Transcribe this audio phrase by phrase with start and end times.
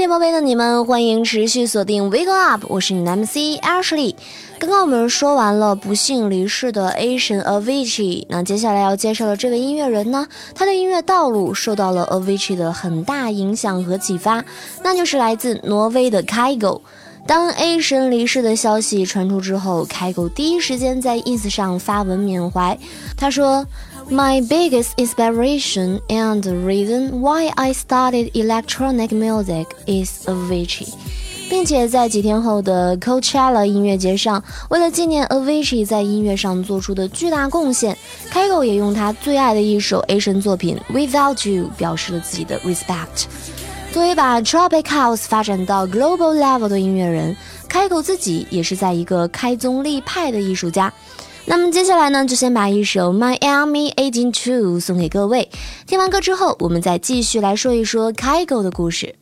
[0.00, 4.14] 电波杯的你们，欢迎持续锁定 Wake Up，我是你的 MC Ashley。
[4.58, 14.42] 刚刚我们说完了不幸离世的 Asian Avicii，那接下来要介绍的这位音乐人呢，他的音乐道路受到了 Avicii 的很大影响和启发，
[14.82, 16.80] 那就是来自挪威的 Kygo。
[17.26, 22.78] 当 A 神离世的消息传出之后，Kygo 第一时间在 ins 上发文缅怀，
[23.18, 23.66] 他说。
[24.10, 30.88] My biggest inspiration and reason why I started electronic music is Avicii，
[31.48, 37.96] 并且在几天后的 Coachella 音乐节上，为了纪念 Avicii 在音乐上做出的巨大贡献
[38.32, 43.26] ，Kygo 也用他最爱的一首 Asian 作品 Without You 表示了自己的 respect。
[43.92, 47.36] 作为把 Tropic House 发展到 global level 的音乐人
[47.68, 50.92] ，Kygo 自己也是在一个开宗立派的艺术家。
[51.50, 55.50] 那么接下来呢，就先把一首《Miami Eighteen Two》送给各位。
[55.84, 59.16] 听完歌之后，我们再继续来说一说 Kygo 的故事。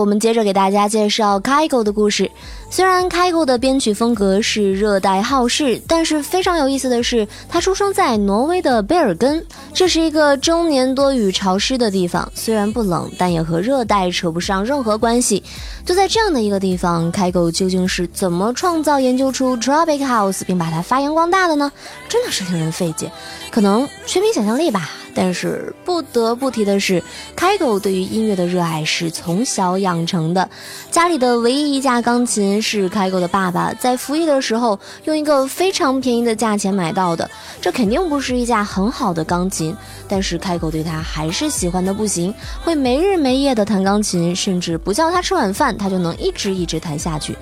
[0.00, 2.30] 我们接着给大家介绍开狗的故事。
[2.70, 9.44] 虽然开狗的编曲风格是热带好事，但是非常有意思的是，他出生在挪威的贝尔根，
[9.74, 12.30] 这是一个终年多雨潮湿的地方。
[12.34, 15.42] 虽然不冷，但也和热带扯不上任何关系。
[15.84, 21.70] 就在这样的一个地方，开狗究竟是怎么创造、研究出 Tropic House 并把它发扬光大的呢？
[22.08, 23.10] 真的是令人费解，
[23.50, 24.88] 可能缺乏想象力吧。
[25.14, 27.02] 但是不得不提的是，
[27.34, 30.48] 开狗对于音乐的热爱是从小养成的。
[30.90, 37.28] 家里的唯一一架钢琴是开狗的爸爸在服役的时候用一个非常便宜的价钱买到的。
[37.60, 39.76] 这肯定不是一架很好的钢琴，
[40.08, 42.32] 但是开狗对他还是喜欢的不行，
[42.62, 47.36] 会没日没夜的弹钢琴，甚至不叫他吃晚饭，他就能一直一直弹下去。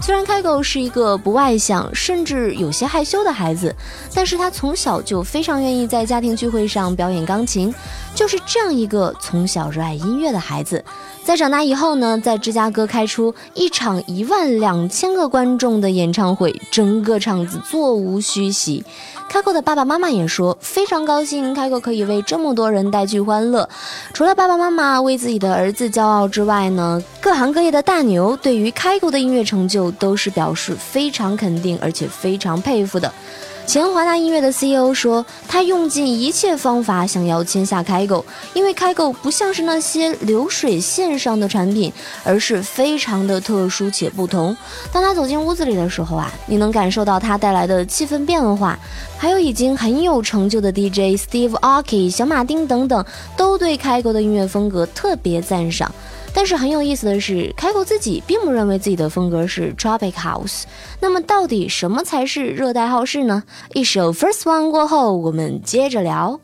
[0.00, 3.74] 虽然开狗是一个不外向，甚至有些害羞的孩子，
[4.14, 7.74] 但是他从小就非常愿意在家庭聚会上表演钢琴。
[8.14, 10.84] 就是这样一个从小热爱音乐的孩子，
[11.24, 18.84] 在长大以后呢，在芝加哥开出一场一万两千个观众的演唱会，整个场子座无虚席。
[19.28, 23.68] 开口的爸爸妈妈也说非常高兴，开口可以为这么多人带去欢乐。
[24.12, 33.12] 除了爸爸妈妈为自己的儿子骄傲之外呢，各行各业的大牛对于开口的音乐成就都是表示非常肯定，而且非常佩服的。
[33.66, 44.56] 前华纳音乐的 CEO 说，他用尽一切方法想要签下开狗，因为开狗不像是那些流水线上的产品，而是非常的特殊且不同。
[44.92, 48.78] 当他走进屋子里的时候啊，你能感受到他带来的气氛变化，
[49.16, 53.04] 还有已经很有成就的 DJ Steve Aoki、小马丁等等，
[53.36, 55.90] 都对开狗的音乐风格特别赞赏。
[56.34, 60.64] 但是很有意思的是，开口自己并不认为自己的风格是 Tropic House。
[61.00, 63.44] 那么到底什么才是热带好事呢？
[63.72, 66.40] 一首 First One 过后，我们接着聊。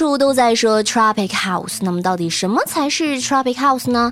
[0.00, 4.10] 处都在说 Tropic House，那么到底什么才是 Tropic House 呢？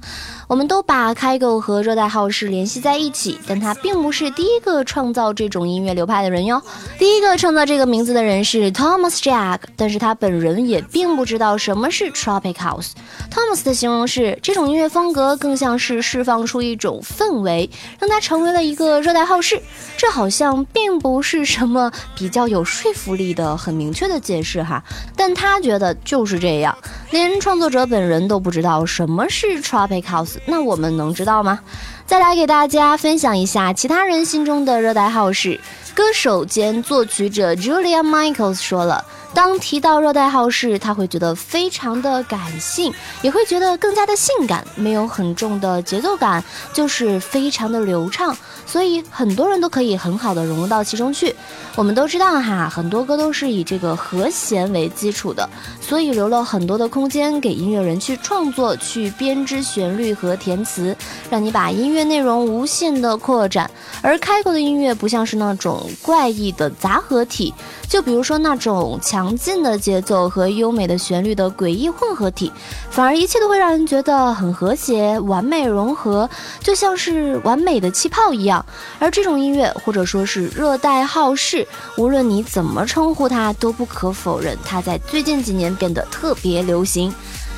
[0.48, 6.60] 我们都把开狗和热带浩室联系在一起，但他并不是第一个创造这种音乐流派的人哟。
[6.98, 12.92] 第一个创造这个名字的人是 Thomas Jack，但是他本人也并不知道什么是 Tropic House。
[13.30, 17.68] Thomas 的形容是，这种音乐风格更像是释放出一种氛围，
[18.00, 19.60] 让它成为了一个热带浩室。
[19.98, 24.82] 这好像并不是什么比较有说服力的很明确的解释哈，
[25.14, 26.74] 但他觉得就是这样。
[27.10, 31.60] 连创作者本人都不知道什么是 Tropic House，那我们能知道吗？
[32.06, 35.60] 再来给大家分享一下其他人心中的热带好事。
[35.94, 39.04] 歌手兼作曲者 Julia Michaels 说了。
[39.34, 46.42] 当提到热带号室，他会觉得非常的感性，也会觉得更加的性感，没有很重的节奏感，
[46.72, 51.34] 就是非常的流畅，所以很多人都可以很好的融入到其中去。
[51.78, 55.48] 我们都知道哈，很多歌都是以这个和弦为基础的，
[55.80, 60.96] 所以留了很多的空间给音乐人去创作、去编织旋律和填词，
[61.30, 63.70] 让你把音乐内容无限的扩展。
[64.02, 67.54] 而开口的音乐不像是那种怪异的杂合体。
[67.88, 72.52] 就比如说那种强劲的节奏和优美的旋律的诡异混合体，
[72.90, 76.28] 反而一切都会让人觉得很和谐、完美融合，
[76.60, 78.66] 就像是完美的气泡一样。
[78.98, 87.12] 而这种音乐，或者说是热带好事，无论你怎么称呼它，都不可否认，它在最近几年变得特别流行。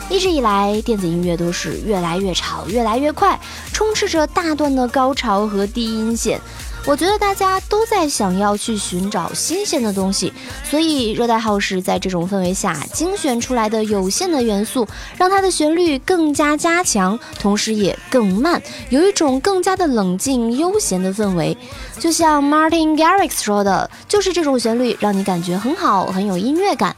[0.09, 3.39] 一直以来，电子音乐都是越来越吵、越来越快，
[3.73, 6.41] 充斥着大段的高潮和低音线。
[6.87, 10.33] 我觉得大家都在想要去寻找新鲜的东西，
[10.69, 21.57] 所以热带号是在这种氛围下精选出来的有限的元素，让它的旋律更加加强，同时也更慢，有一种更加的冷静悠闲的氛围。
[21.99, 26.97] 就像 Martin Garrix 说的，就是这种旋律让你感觉很好，很有音乐感。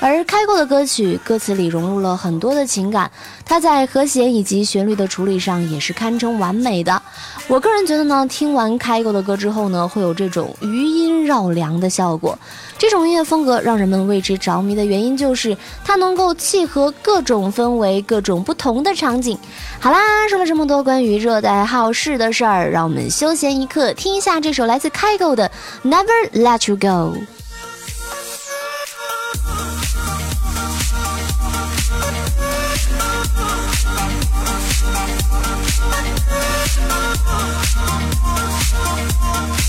[0.00, 3.10] 而开过的歌曲歌词里融入了很多的情感，
[3.44, 7.00] 它在和弦以及旋律的处理上也是堪称完美的。
[7.46, 12.38] 我个人觉得呢，听完开过的歌之后呢，会有这种余音绕梁的效果。
[12.78, 15.54] 这种音乐风格让人们为之着迷的原因，就是
[15.84, 19.38] 它能够契合各种氛围、各种不同的场景。
[19.78, 19.98] 好啦，
[20.30, 25.50] 说了这么多关于热带好事的事儿，让我们休闲一刻，听一下这首来自开过的
[25.88, 27.18] 《Never Let You Go》。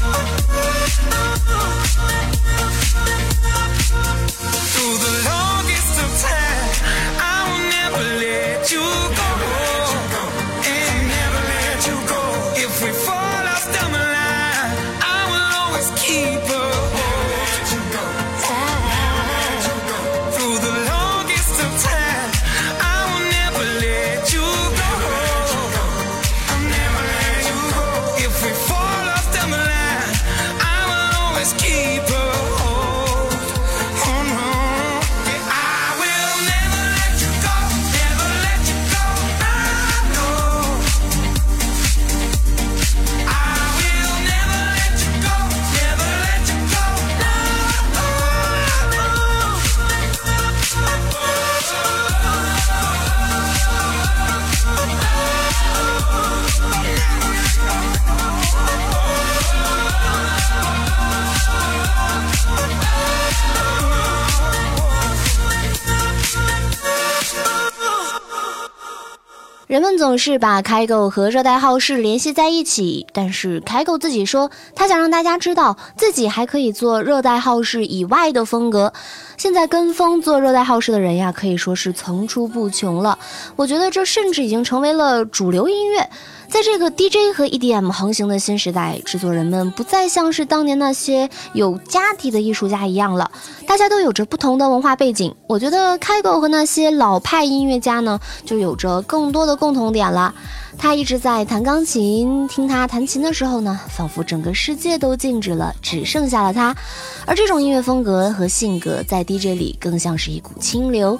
[0.04, 0.41] I'm
[69.72, 78.92] 人们总是把开狗和热带好事联系在一起，但是开狗自己说，他想让大家知道自己还可以做热带好事以外的风格。
[79.38, 83.18] 现在跟风做热带好事的人呀，可以说是层出不穷了。
[83.56, 86.10] 我觉得这甚至已经成为了主流音乐。
[86.52, 93.32] 在这个 DJ 和 EDM 横行的新时代，制作人们不再像是当年那些有家底的艺术家一样了，
[93.66, 95.34] 大家都有着不同的文化背景。
[95.48, 100.36] 我觉得开狗和那些老派音乐家呢，就有着更多的共同点了。
[100.78, 106.76] 他一直在弹钢琴，听他弹琴的时候呢，仿佛整个世界都静止了，只剩下了他。
[107.26, 111.18] 而这种音乐风格和性格，在 DJ 里更像是一股清流。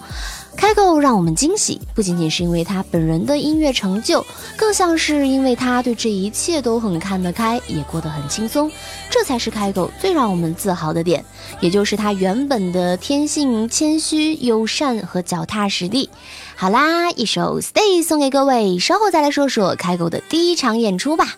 [0.56, 8.72] 开口让我们惊喜，不仅仅是因为他本人的音乐成就，更像是因为他对这一切都很看得开，也过得很轻松。
[9.10, 11.26] 这才是开狗最让我们自豪的点，
[11.60, 16.10] 也就是他原本的天性谦虚、友善和脚踏实地。
[16.56, 21.38] 好啦，一首《Stay》送给各位，稍后再来说说开狗的第一场演出吧。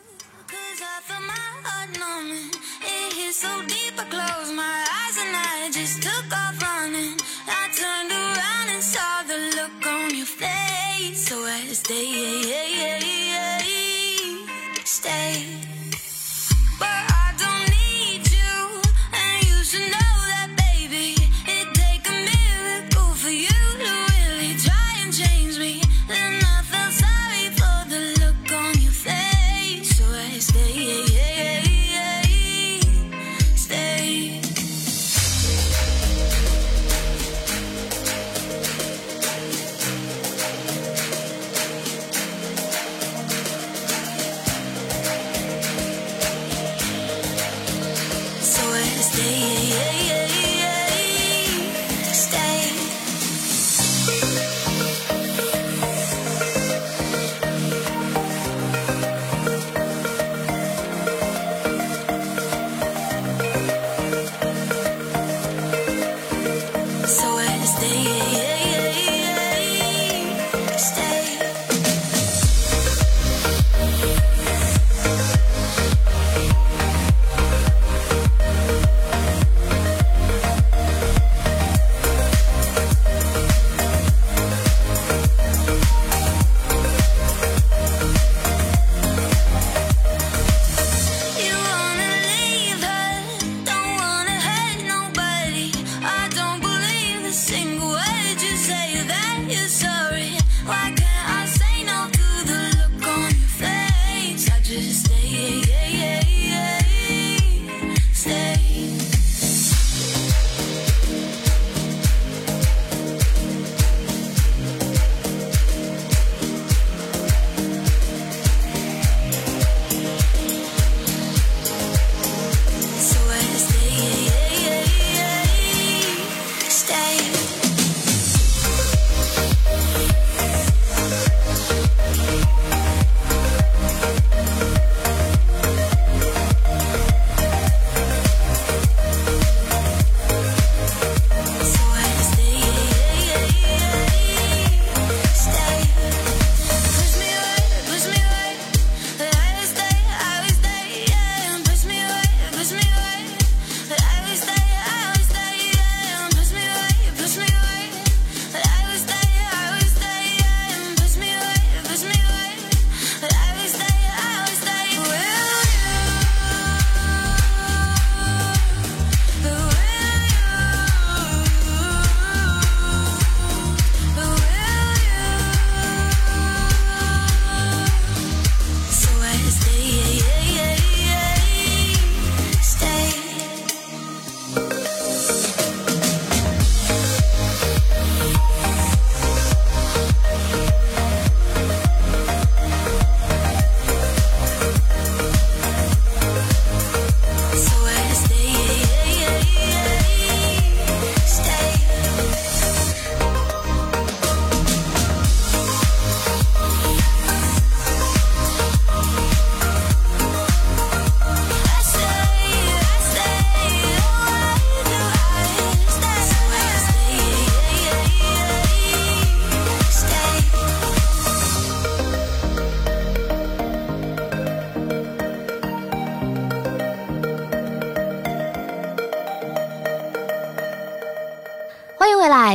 [11.83, 12.05] Day.
[12.05, 12.72] Yeah, yeah,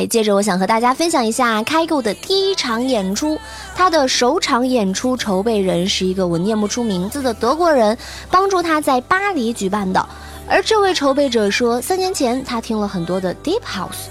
[0.07, 3.39] 接着，我想和大家分享一下开购的第一场演出。
[3.75, 7.97] 他的首场演出筹备人是一个我念不出名字的德国人，
[8.31, 10.09] 帮助他在巴黎举办的。
[10.49, 14.09] 而这位筹备者说，三年前他听了很多的 Deep House。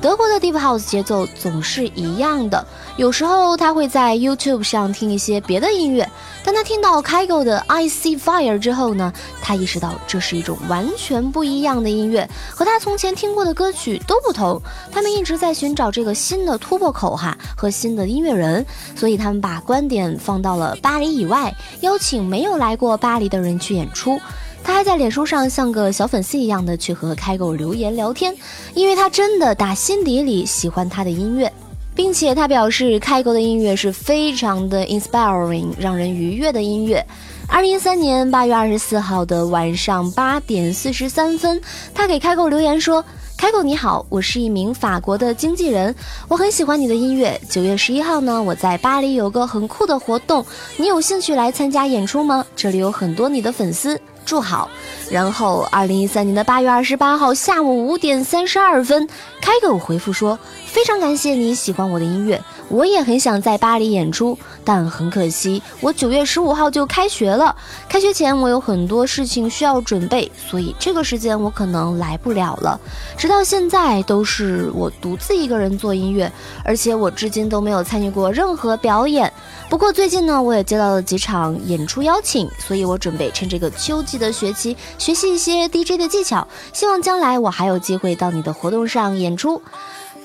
[0.00, 2.64] 德国的 Deep House 节奏总是一样的，
[2.96, 6.08] 有时候他会在 YouTube 上听一些别的音乐。
[6.44, 14.62] 当他听到 Kygo 的 I See Fire 之后呢，他意识到这是一种完全不一样的音乐，和他从前听过的歌曲都不同。
[14.92, 24.20] 他们一直在寻找这个新的突破口哈和新的音乐人，所以他们把观点放到了巴黎以外，邀请没有来过巴黎的人去演出。
[24.68, 28.36] 他还在脸书上像个小粉丝一样的去和开狗留言聊天，
[28.74, 31.50] 因为他真的打心底里喜欢他的音乐，
[31.94, 37.02] 并且他表示开狗的音乐是非常的 inspiring，让人愉悦的音乐。
[37.48, 41.58] 二零一三年八月二十四号的晚上八点四十三分，
[41.94, 43.02] 他给开狗留言说
[43.38, 45.94] ：“开狗你好，我是一名法国的经纪人，
[46.28, 47.40] 我很喜欢你的音乐。
[47.48, 50.44] 九月十一号呢，我在巴黎有个很酷的活动，
[50.76, 52.44] 你有兴趣来参加演出吗？
[52.54, 54.68] 这里有很多你的粉丝。”祝好。
[55.10, 59.08] 然后，二零一三年的八月二十八号下午五点三十二分，
[59.40, 60.38] 开狗回复说
[60.68, 62.38] ：“非常感谢你喜欢我的音乐，
[62.68, 64.38] 我也很想在巴黎演出，
[64.68, 67.56] 但很可惜，我九月十五号就开学了。
[67.88, 72.78] 开学前我有很多事情需要准备，所以这个时间我可能来不了了。
[73.16, 76.30] 直到现在都是我独自一个人做音乐，
[76.62, 79.32] 而且我至今都没有参与过任何表演。
[79.70, 89.62] 不过最近呢，我也接到了几场演出邀请，所以我准备趁这个秋季的学期。”学习一些 DJ 的技巧，希望将来我还有机会到你的活动上演出。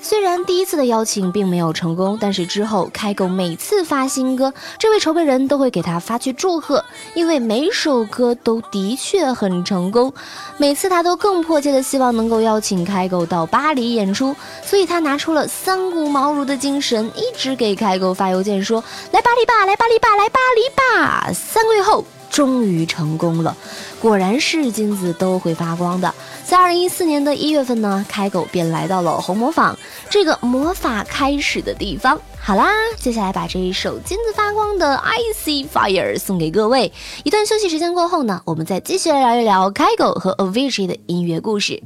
[0.04, 10.12] 虽然第一次的邀请并没有成功，但是之后开狗每次发新歌，这位筹备人都会给他发去祝贺，因为每首歌都的确很成功。
[10.58, 22.04] 每次他都更迫切的希望能够邀请开狗到巴黎演出，所以他拿出了三顾茅庐的精神，一直给开狗发邮件说：“来巴黎吧，来巴黎吧，来巴黎吧。”三个月后。
[22.30, 23.56] 终于成功了，
[24.00, 26.12] 果然是金子都会发光的。
[26.54, 29.76] 在二零一四年的一月份呢，开狗便来到了红魔坊
[30.08, 32.16] 这个魔法开始的地方。
[32.40, 36.92] 好啦，接下来把这一首金子发光的《I See Fire》送给各位。
[37.24, 41.82] 一段休息时间过后呢，我们再继续来聊一聊开狗和 Avicii 的音乐故事。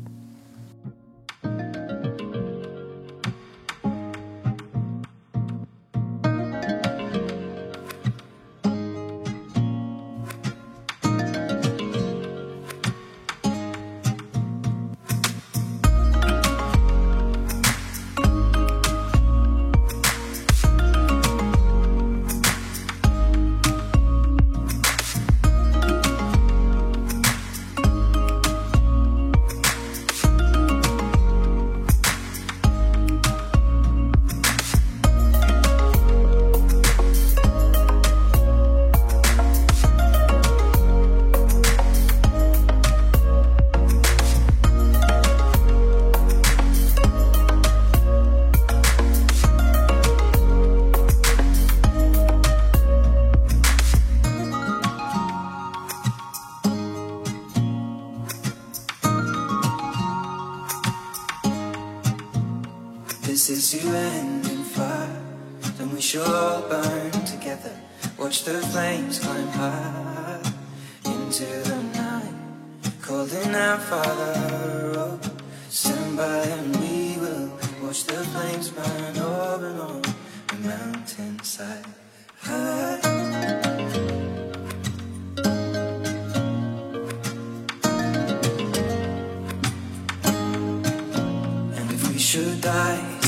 [92.69, 93.19] Die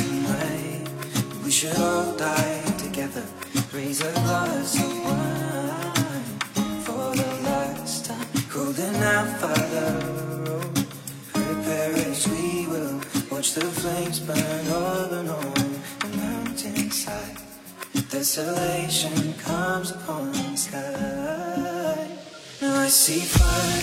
[1.50, 3.24] we should all die together.
[3.72, 6.38] Raise a glass of wine
[6.87, 8.29] for the last time.
[8.55, 9.90] Holding out Father,
[11.33, 13.00] prepare as we will.
[13.33, 15.68] Watch the flames burn all and on
[16.03, 17.38] the mountainside.
[18.11, 22.07] Desolation comes upon the sky.
[22.62, 23.83] Now I see fire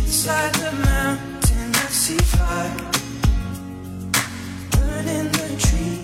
[0.00, 1.70] inside the mountain.
[1.74, 2.97] I see fire
[4.98, 5.97] burning the trees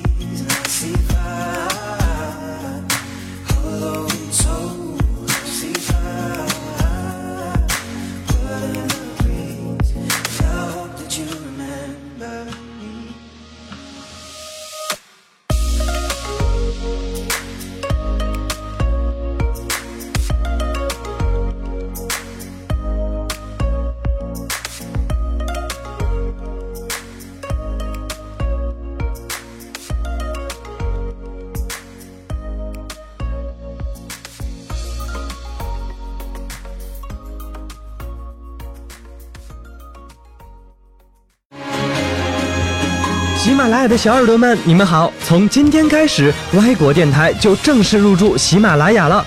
[43.84, 45.12] 亲爱的小耳朵们，你们好！
[45.26, 49.22] 从今天开始，歪果电台就正式入驻喜马拉雅了。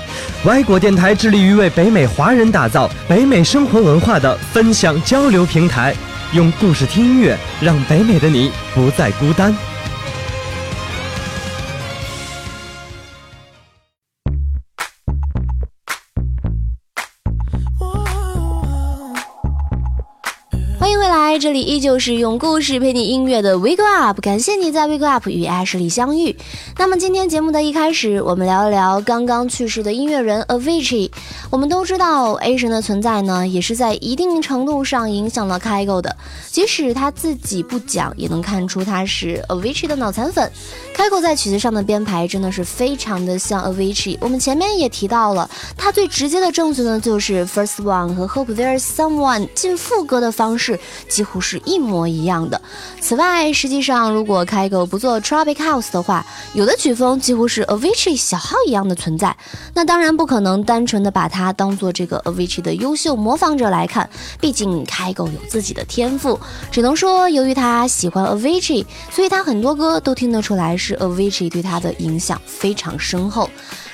[0.45, 5.93] 歪果电台致力于为北美华人打造北美生活文化的分享交流平台，
[6.33, 9.55] 用故事听音乐，让北美的你不再孤单。
[21.39, 26.35] 这里依旧是用故事陪你音乐的 Wake Up，感谢你在 Wake Up 与 Ashley 相遇。
[26.79, 31.11] 那么今天节目的一开始，我们聊一聊刚刚去世的音乐人 Avicii。
[31.51, 36.15] 我们都知道 A 神的存在呢，也是在一定程度上影响了 Kygo 的，
[36.49, 40.51] 即使他自己不讲，也能看出他是 Avicii 的脑残粉。
[40.95, 44.17] Kygo 在曲子上的编排真的是非常的像 Avicii。
[44.21, 45.47] 我们前面也提到了，
[45.77, 52.59] 他最直接的证据呢，就是 First One 和 Hope There's Someone 进副歌的方式几乎是一模一样的。
[52.99, 59.35] 此外，实际上如果 Kygo 不做 Tropic House 的话，有的曲风几乎是 Avicii 小号一样的存在。
[59.73, 64.09] 那当然不可能单纯的把它当做这个 Avicii 的优秀模仿者来看，
[64.39, 66.39] 毕竟 Kygo 有自己的天赋。
[66.71, 73.49] 只能说，由于他喜欢 Avicii，所以他很多歌都听得出来是 Avicii 对他的影响非常深厚。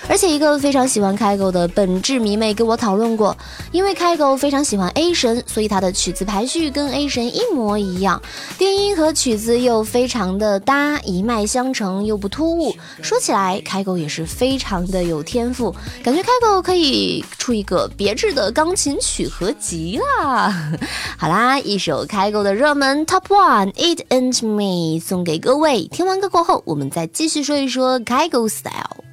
[0.09, 3.35] 而且一个非常喜欢 Kygo 的本质迷妹跟我讨论过，
[3.71, 8.21] 因为 Kygo 非常喜欢 A 神，所以他的曲子排序跟 A 神一模一样，
[8.57, 12.75] 电音和曲子又非常的搭，一脉相承又不突兀。
[13.01, 20.71] 说起来，Kygo 也是非常的有天赋，感觉 Kygo 可以出一个别致的钢琴曲合集啦。
[21.17, 25.87] 好啦，一首 Kygo 的热门 Top One It and Me 送给各位。
[25.87, 29.12] 听完歌过后，我们再继续说一说 Kygo Style。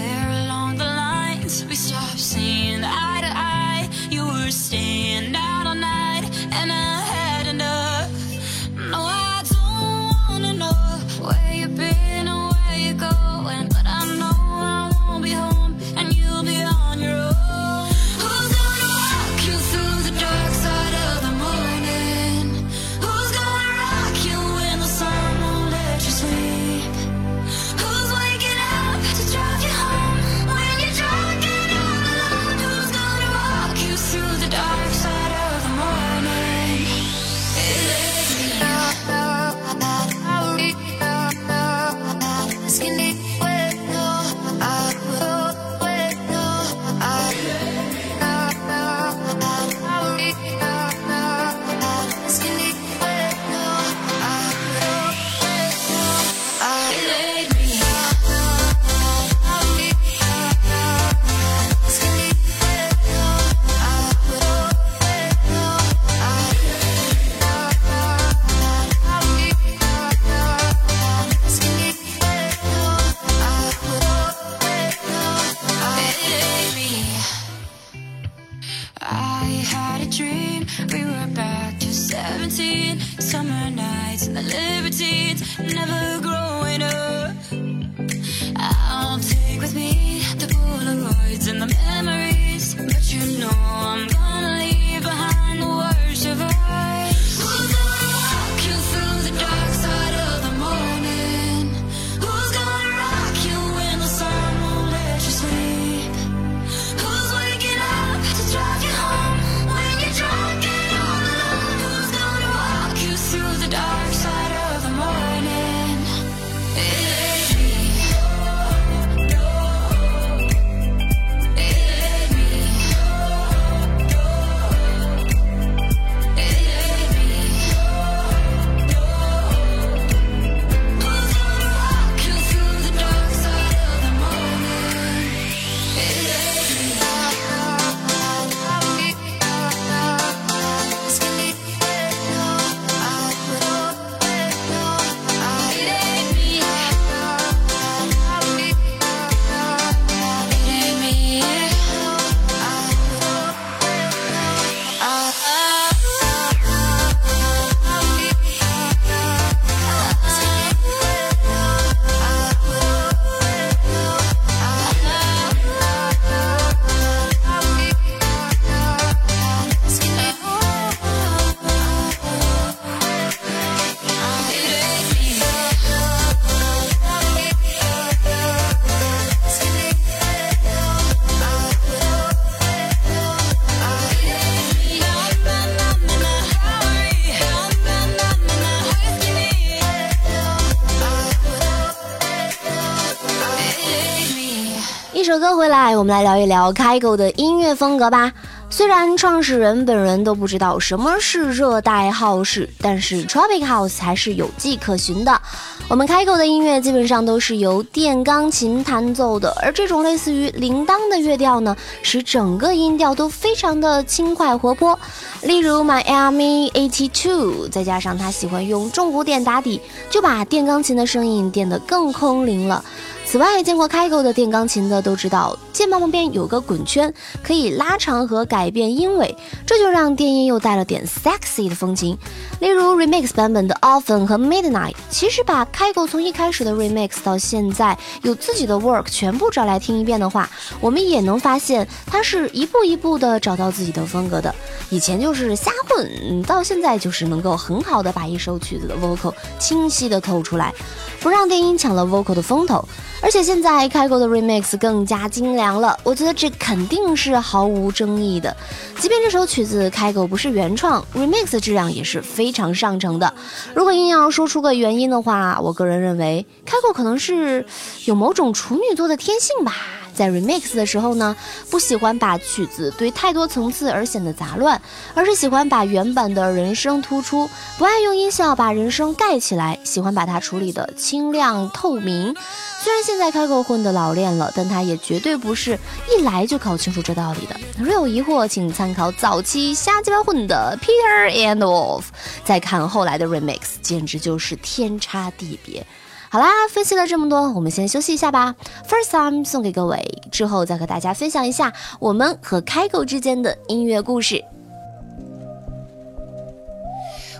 [196.01, 198.33] 我们来聊一聊 Kygo 的音乐风格吧。
[198.71, 205.39] 虽然创始人本人都不知道什么是热带 house，但是 tropic house 还是有迹可循的。
[205.87, 214.97] 我们开口的音乐基本上都是由电钢琴弹奏的，而这种类似于铃铛的乐调呢，使整个音调都非常的轻快活泼。
[215.43, 222.83] 例如 Miami Eighty Two，再加上他喜欢用重鼓点打底，就把电钢琴的声音变得更空灵了。
[223.31, 229.33] 此外，见过开口的电钢琴的都知道，键盘旁边有个滚圈，可以拉长和改变音尾，
[229.65, 232.17] 这就让电音又带了点 sexy 的风情。
[232.59, 240.49] 例如 remix 版本的 Often 和 Midnight，其实把开口从一开始的 remix 到现在有自己的 work 全部找来听一遍的话，
[240.81, 244.53] 我们也能发现他是一步一步的找到自己的风格的。
[244.89, 250.73] 以前就是瞎混，到现在就是能够很好的把一首曲子的 vocal 清晰的透出来，
[251.21, 252.85] 不让电音抢了 vocal 的风头。
[253.23, 258.55] 而且现在开口的 remix 更加精良了，我觉得这肯定是毫无争议的。
[258.97, 263.31] 即便这首曲子开口不是原创，remix 质量也是非常上乘的。
[263.75, 267.65] 如果硬要说出个原因的话，我个人认为开口可能是
[268.05, 269.73] 有某种处女座的天性吧。
[270.13, 271.35] 在 remix 的时候呢，
[271.69, 274.81] 不喜欢把曲子堆太多层次而显得杂乱，
[275.13, 282.35] 而是喜欢把原版的人声突出，不爱用音效把人声盖起来，喜欢把它处理的清亮透明。
[282.83, 285.77] 虽然现在开口混的老练了，但他也绝对不是
[286.09, 287.55] 一来就搞清楚这道理的。
[287.77, 292.05] 若有疑惑，请参考早期瞎鸡巴混的 Peter and Wolf，
[292.43, 295.85] 再看后来的 remix，简直就是天差地别。
[296.31, 298.55] 好啦，分析了这么多，我们先休息一下吧。
[298.87, 304.41] First time 送给各位，之后再和大家分享一下我们和开口之间的音乐故事。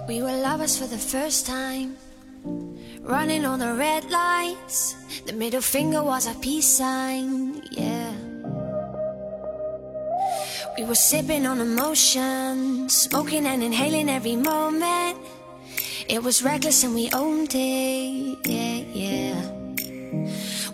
[0.09, 1.91] We were lovers for the first time.
[3.07, 4.95] Running on the red lights.
[5.25, 7.61] The middle finger was a peace sign.
[7.71, 8.11] Yeah.
[10.77, 12.89] We were sipping on emotion.
[12.89, 15.15] Smoking and inhaling every moment.
[16.11, 18.37] It was reckless and we owned it.
[18.45, 19.49] Yeah, yeah.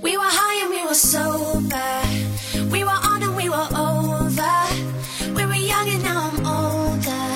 [0.01, 2.71] We were high and we were sober.
[2.71, 4.57] We were on and we were over.
[5.37, 7.27] We were young and now I'm older.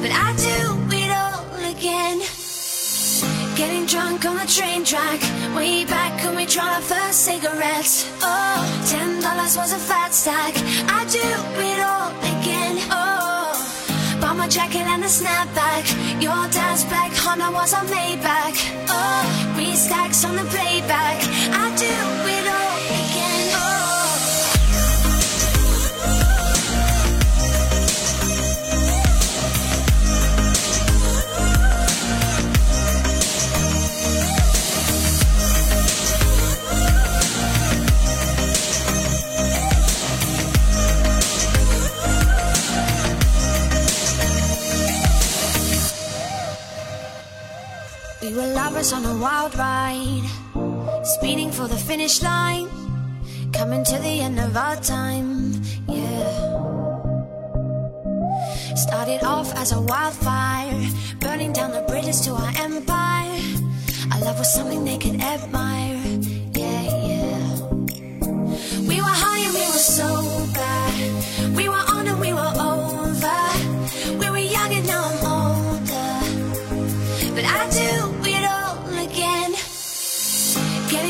[0.00, 1.44] But I do it all
[1.76, 2.22] again.
[3.54, 5.20] Getting drunk on the train track.
[5.54, 8.10] Way back when we tried our first cigarettes.
[8.22, 10.54] Oh, ten dollars was a fat stack.
[10.88, 11.20] I do
[11.68, 12.08] it all
[12.40, 12.78] again.
[12.90, 13.52] Oh,
[14.22, 16.07] bought my jacket and a snapback.
[16.20, 18.58] Your dad's black Honda was a Maybach.
[18.88, 21.22] Oh, three stacks on the playback.
[48.38, 50.22] Were lovers on a wild ride,
[51.02, 52.68] speeding for the finish line,
[53.52, 56.30] coming to the end of our time, yeah.
[58.76, 60.80] Started off as a wildfire,
[61.18, 63.40] burning down the bridges to our empire.
[64.12, 65.98] Our love was something they could admire,
[66.54, 67.50] yeah, yeah.
[68.90, 70.08] We were high and we were so
[70.54, 70.87] we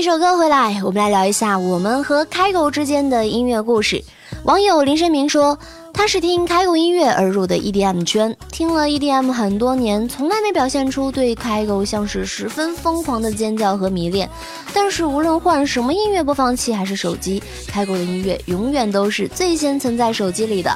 [0.00, 4.02] 一首歌回来，我们来聊一下我们和开口之间的音乐故事。
[4.44, 5.58] 网友林生明说，
[6.00, 14.26] 他是听开狗音乐而入的 EDM 圈，听了 EDM 很多年，从来没表现出对开狗像是十分疯狂的尖叫和迷恋。
[14.72, 20.74] 但是无论换什么音乐播放器还是手机，开狗的音乐永远都是最先存在手机里的。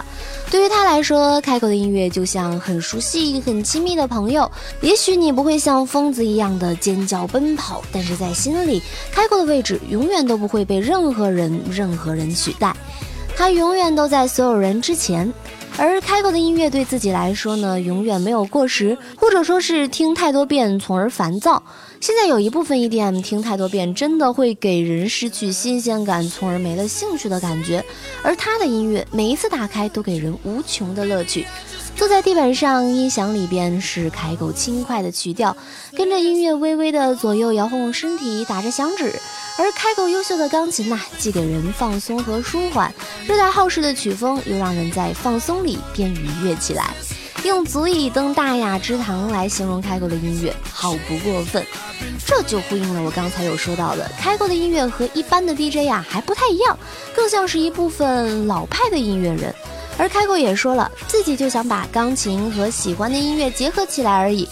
[0.50, 4.48] 对于他来说，开狗的音乐就像很熟悉、很亲密的朋友。
[4.82, 12.76] 也许你不会像疯子一样的尖叫奔跑，但是在心里，开狗的位置永远都不会被任何人、任何人取代。
[13.36, 15.30] 他永远都在所有人之前，
[15.76, 21.62] 而开口的音乐对自己来说呢，永远没有过时，或者说是听太多遍从而烦躁。
[22.00, 27.84] 现在有一部分 EDM 听太多遍，真的会给人失去新鲜感，从而没了兴趣的感觉。
[28.22, 31.46] 而他的音乐每一次打开都给人无穷的乐趣。
[31.96, 35.56] 坐在地板上，音响里边是开口轻快的曲调，
[35.96, 39.14] 跟着音乐微微的左右摇晃身体，打着响指。
[39.56, 42.92] 而开口优秀的钢琴呐，既给人放松和舒缓，
[43.26, 46.90] 热带浩世的曲风又让人在放松里便愉悦起来。
[47.44, 51.64] 用足以登大雅之堂来形容开口的音乐，好不过分。
[52.26, 56.76] 这就呼应了我刚才有说到的，开口的音乐和一般的 DJ 呀还不太一样，
[57.14, 59.54] 更像是一部分老派的音乐人。
[59.96, 64.48] 而开口也说了，自己就想把钢琴和喜欢的音乐结合起来而已。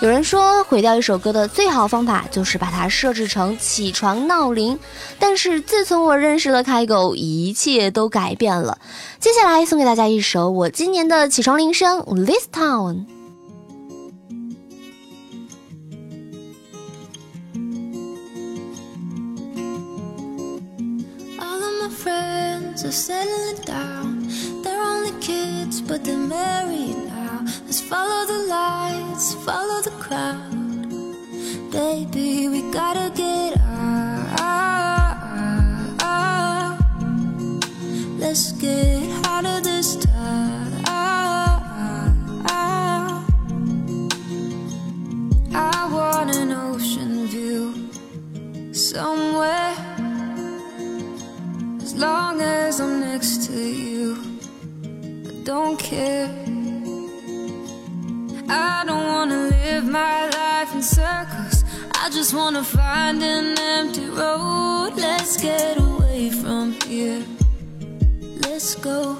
[0.00, 4.78] 有人说，毁掉一首歌的最好方法就是把它设置成起床闹铃。
[5.18, 8.78] 但是自从我认识了开狗，一切都改变了。
[9.18, 12.94] 接下来送给大家一首我今年的起床铃声《This Town》。
[21.40, 23.97] All of my friends are settling down.
[25.28, 27.44] Kids, but they're married now.
[27.66, 30.50] Let's follow the lights, follow the crowd.
[31.70, 34.78] Baby, we gotta get out.
[38.18, 40.82] Let's get out of this town.
[45.54, 47.74] I want an ocean view
[48.72, 49.76] somewhere.
[51.82, 53.07] As long as I'm
[55.48, 56.28] don't care.
[58.50, 61.64] I don't wanna live my life in circles.
[61.94, 64.92] I just wanna find an empty road.
[64.96, 67.24] Let's get away from here.
[68.44, 69.16] Let's go.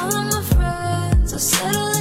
[0.00, 1.99] All of my friends are settling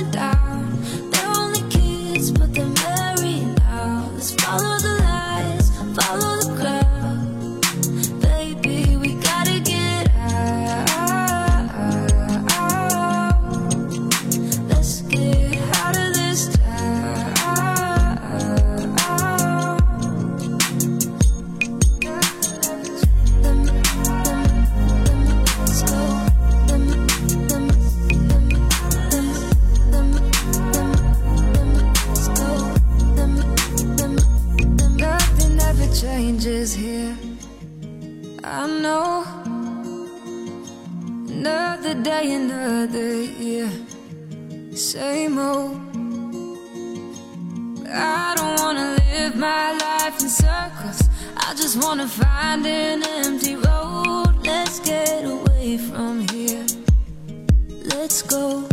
[51.89, 54.35] wanna find an empty road.
[54.45, 56.63] Let's get away from here.
[57.83, 58.68] Let's go.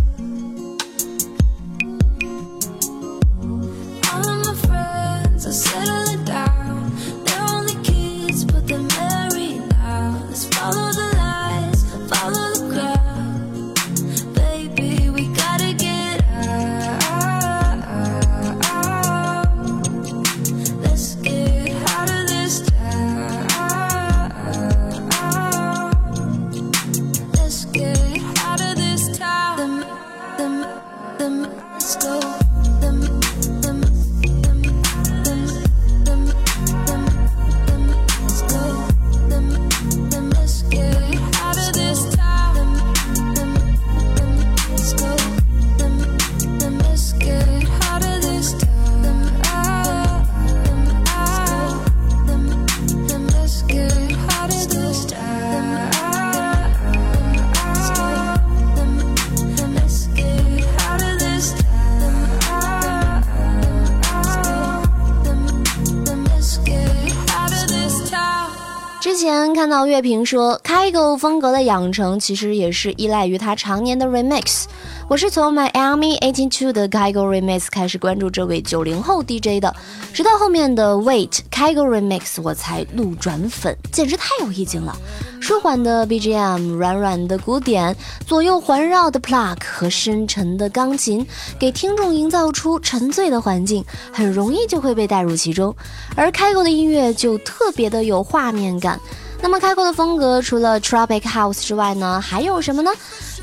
[69.97, 74.65] 前看到乐评说，开狗风格的养成其实也是依赖于他常年的 remix。
[75.09, 79.75] 我是从 Miami 182的 Kygo Remix 开始关注这位九零后 DJ 的，
[80.13, 84.95] 直到后面的 Wait Kygo Remix 我才路转粉，简直太有意境了。
[85.41, 91.25] 舒缓的 BGM，软软的鼓点，左右环绕的 pluck 和深沉的钢琴，
[91.59, 95.75] 给听众营造出沉醉的环境，很容易就会被带入其中。
[96.17, 99.01] 而 Kygo 的音乐就特别的有画面感。
[99.43, 102.91] 那么开狗的风格除了 Tropic House 之外呢，还有什么呢？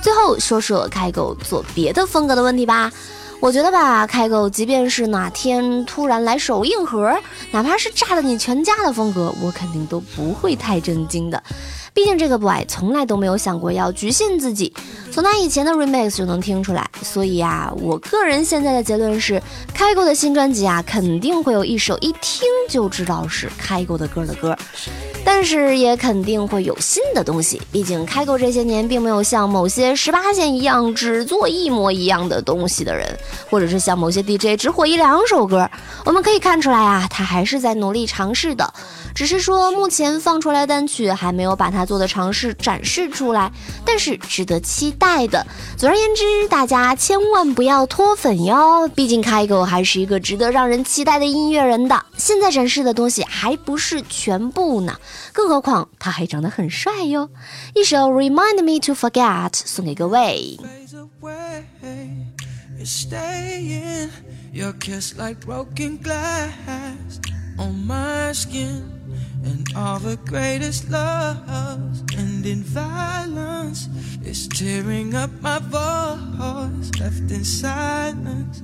[0.02, 2.92] 最后说说开狗做别的风格的问题吧。
[3.40, 7.14] 我觉得吧，开狗即便是哪天突然来首硬核，
[7.52, 11.44] 哪怕是炸了你全家的风格，我肯定都不会太震惊的。
[11.94, 14.74] 毕竟这个 boy 从来都没有想过要局限自己，
[15.12, 16.90] 从他以前的 remix 就能听出来。
[17.02, 19.42] 所以啊，我个人现在的结论是，
[19.74, 24.58] 开狗的新专辑啊，肯定会有一首一听就知道是开狗的歌的歌。
[25.26, 33.08] 但是也肯定会有新的东西，毕竟开狗这些年并没有像某些十八线一样只做一模一样的东西的人，
[33.50, 35.70] 或者是像某些 DJ 只火一两首歌。
[36.06, 38.74] 我们可以看出来啊，他还是在努力尝试的，
[39.16, 43.52] 只是说目前放出来单曲还没有把他做的尝试展示出来，
[43.86, 45.46] 但是值得期待的。
[45.78, 52.04] 总而言之，大家千万不要脱粉哟，毕竟开狗还是一个值得让人期待的音乐人的。
[52.18, 54.94] 现在展示的东西还不是全部呢。
[55.33, 57.31] 更何况他还长得很帅哟！
[57.75, 60.59] 一首《Remind Me to Forget》送给各位。
[60.61, 61.65] fades away.
[62.77, 64.11] You're staying.
[64.53, 67.21] Your kiss like broken glass
[67.59, 68.83] on my skin.
[69.45, 73.89] And all the greatest loves end in violence.
[74.25, 78.63] It's tearing up my voice, left in silence.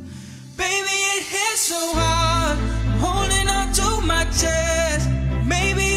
[0.57, 2.59] Baby, it hits so hard.
[2.59, 5.09] I'm holding on to my chest.
[5.47, 5.97] Maybe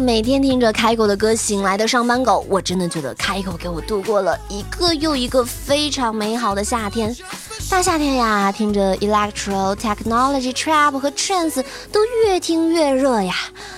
[0.00, 7.14] 每天听着开口的歌醒来的上班狗，我真的觉得开口给我度过了一个又一个非常美好的夏天。
[7.70, 13.34] 大夏天呀，听着 electro technology trap 和 trance 都越听越热呀。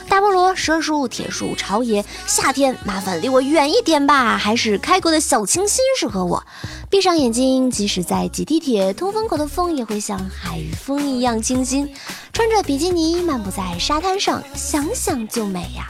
[0.08, 4.36] 大菠萝、蛇叔、铁树、朝爷，夏天麻烦离我远一点吧。
[4.36, 6.44] 还是开口的小清新适合我。
[6.88, 11.92] 闭上眼睛，即使在挤地铁，通风口的风也会像海风一样清新。
[12.32, 15.88] 穿着比基尼漫步在沙滩上，想想就美呀。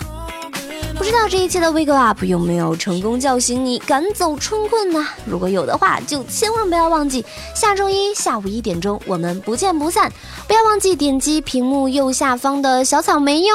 [1.00, 5.02] 不知道这一期的 Wake Up 有没有成功叫醒你，赶走春困呢？
[5.24, 7.24] 如果有的话，就千万不要忘记
[7.54, 10.12] 下周一下午一点钟，我们不见不散。
[10.46, 13.54] 不要忘记点击屏幕右下方的小草莓哟。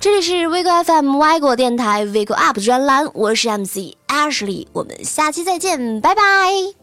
[0.00, 6.79] 这里是 Wake FM 外国电台 Wake Up 专栏，我是 MC Ashley，我们下期再见，拜拜。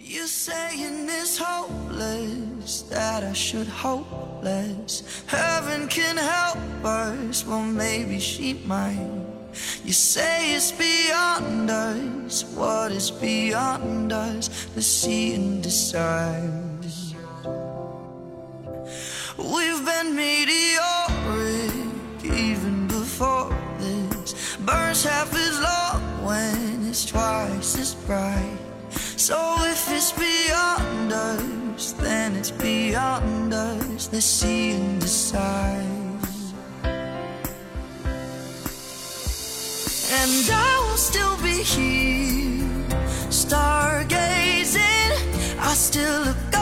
[0.00, 5.02] You saying it's hopeless that I should hope less.
[5.26, 9.10] Heaven can help us, well maybe she might.
[9.84, 12.44] You say it's beyond us.
[12.54, 14.68] What is beyond us?
[14.74, 16.68] Let's see and decide.
[19.36, 21.72] We've been meteoric
[22.24, 24.56] even before this.
[24.56, 28.57] Burns half as long when it's twice as bright.
[29.28, 34.08] So if it's beyond us, then it's beyond us.
[34.10, 35.84] Let's see and decide.
[40.18, 42.64] And I will still be here,
[43.28, 44.80] stargazing.
[45.60, 46.57] I still look up,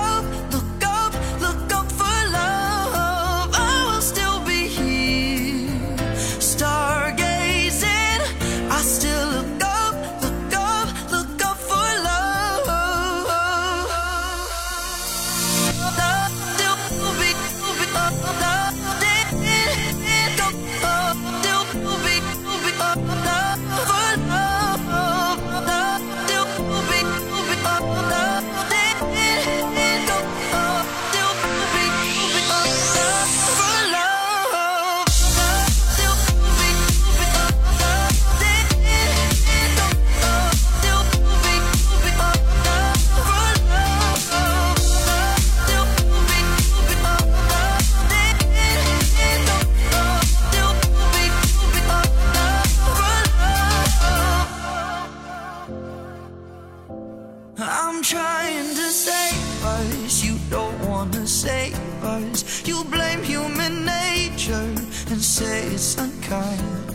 [65.98, 66.86] unkind.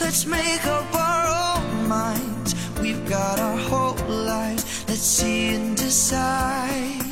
[0.00, 2.54] Let's make up our own minds.
[2.80, 4.84] We've got our whole lives.
[4.88, 7.02] Let's see and decide.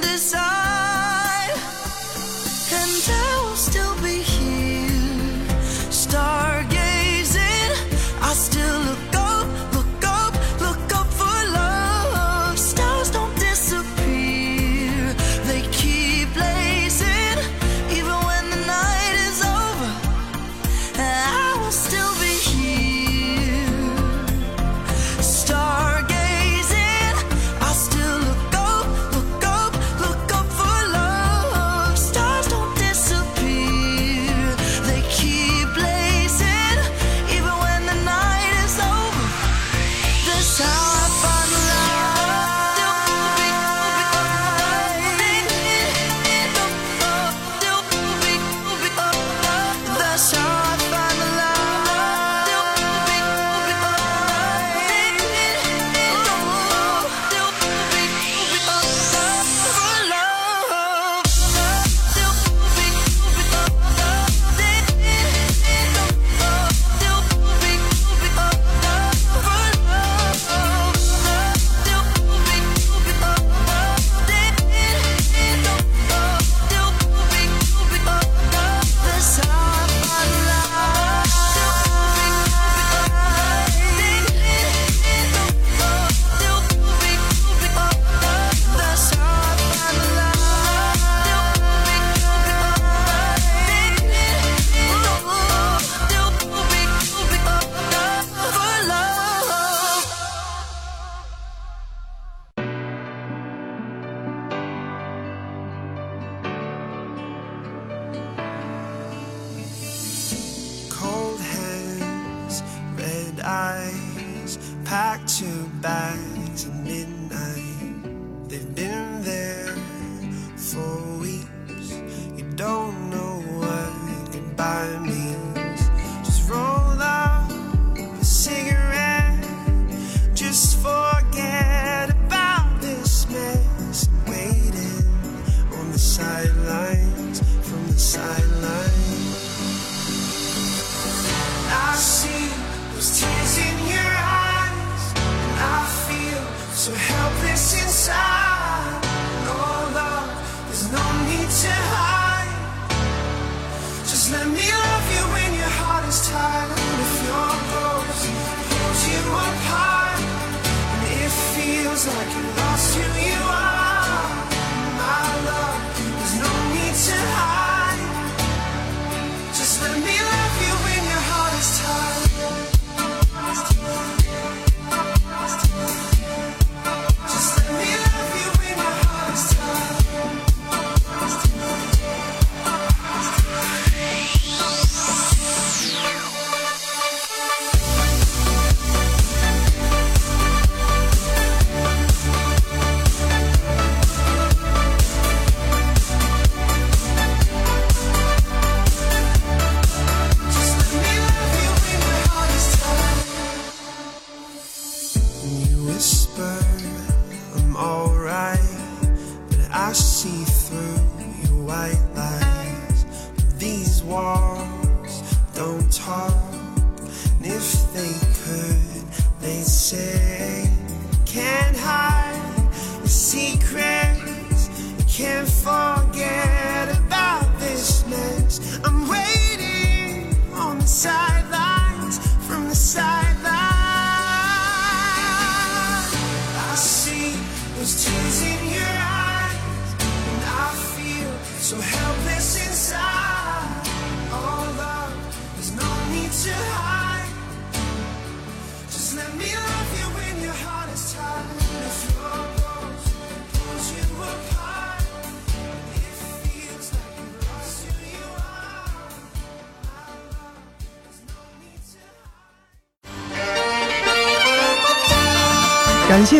[0.00, 0.71] Decide.